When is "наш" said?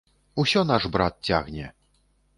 0.71-0.87